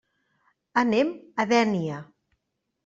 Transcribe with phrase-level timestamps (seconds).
[0.83, 1.13] Anem
[1.43, 2.03] a Dénia.